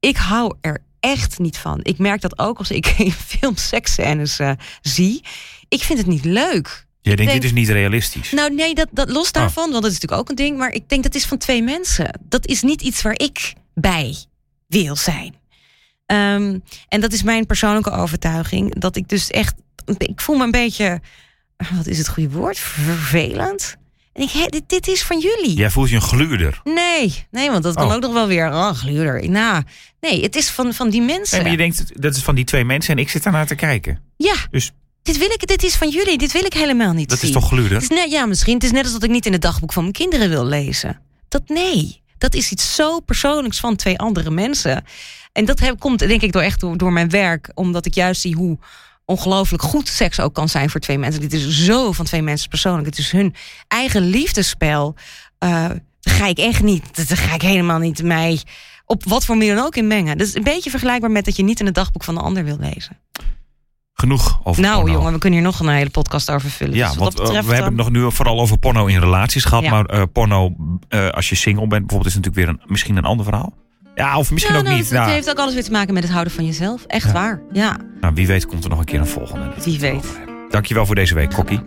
[0.00, 1.80] ik hou er echt niet van.
[1.82, 4.50] Ik merk dat ook als ik in film seksscènes eh,
[4.82, 5.22] zie.
[5.68, 6.86] Ik vind het niet leuk.
[7.00, 8.30] Jij denkt, denk- dit is niet realistisch.
[8.32, 10.58] Nou, nee, dat, dat los daarvan, want dat is natuurlijk ook een ding.
[10.58, 12.20] Maar ik denk dat is van twee mensen.
[12.28, 14.16] Dat is niet iets waar ik bij
[14.66, 15.34] wil zijn.
[16.06, 18.74] Ehm, en dat is mijn persoonlijke overtuiging.
[18.78, 19.54] Dat ik dus echt.
[19.96, 21.00] Ik voel me een beetje.
[21.76, 22.58] Wat is het goede woord?
[22.58, 23.76] Vervelend.
[24.12, 25.54] En ik, hé, dit, dit is van jullie.
[25.54, 26.60] Jij voelt je een gluurder.
[26.64, 27.94] Nee, nee, want dat kan Oh.
[27.94, 28.46] ook nog wel weer.
[28.48, 29.30] Oh, gluurder.
[29.30, 29.62] Nou,
[30.10, 31.34] nee, het is van, van die mensen.
[31.34, 33.54] Nee, maar je denkt, dat is van die twee mensen en ik zit daarnaar te
[33.54, 34.00] kijken.
[34.16, 36.18] Ja, Dus dit, wil ik, dit is van jullie.
[36.18, 37.28] Dit wil ik helemaal niet dat zien.
[37.28, 37.72] is toch gluurder?
[37.72, 38.54] Het is net, ja, misschien.
[38.54, 41.00] Het is net als dat ik niet in het dagboek van mijn kinderen wil lezen.
[41.28, 42.02] Dat nee.
[42.18, 44.84] Dat is iets zo persoonlijks van twee andere mensen.
[45.32, 47.50] En dat heb, komt denk ik door echt door, door mijn werk.
[47.54, 48.58] Omdat ik juist zie hoe
[49.04, 51.20] ongelooflijk goed seks ook kan zijn voor twee mensen.
[51.20, 52.86] Dit is zo van twee mensen persoonlijk.
[52.86, 53.34] Het is hun
[53.68, 54.94] eigen liefdespel.
[55.38, 57.08] Daar ga ik echt niet.
[57.08, 58.42] Daar ga ik helemaal niet mij
[58.84, 60.18] op wat voor manier dan ook in mengen.
[60.18, 62.44] Dat is een beetje vergelijkbaar met dat je niet in het dagboek van de ander
[62.44, 62.98] wil lezen.
[63.96, 64.92] Genoeg over Nou, porno.
[64.92, 66.74] jongen, we kunnen hier nog een hele podcast over vullen.
[66.74, 69.44] Ja, Dus want eh, betreft, we hebben het nog nu vooral over porno in relaties
[69.44, 69.62] gehad.
[69.64, 69.70] Ja.
[69.70, 70.54] Maar eh, porno
[70.88, 73.52] eh, als je single bent, bijvoorbeeld, is natuurlijk weer een, misschien een ander verhaal.
[73.94, 74.84] Ja, of misschien Ja, ook nou, niet.
[74.88, 76.84] Het, het Nou, heeft ook alles weer te maken met het houden van jezelf.
[76.84, 77.12] Echt Ja.
[77.12, 77.42] waar.
[77.52, 77.76] Ja.
[78.00, 79.52] nou, wie weet komt er nog een keer een volgende.
[79.64, 80.20] Wie weet.
[80.50, 81.60] Dankjewel voor deze week, Kokkie.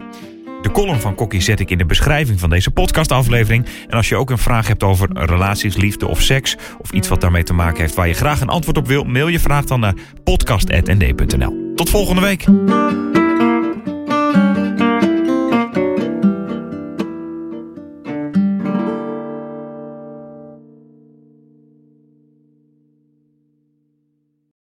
[0.62, 3.66] De column van Kokkie zet ik in de beschrijving van deze podcastaflevering.
[3.88, 6.58] En als je ook een vraag hebt over relaties, liefde of seks...
[6.78, 9.04] of iets wat daarmee te maken heeft waar je graag een antwoord op wil...
[9.04, 9.94] mail je vraag dan naar
[10.24, 11.74] podcast.nd.nl.
[11.76, 12.46] Tot volgende week.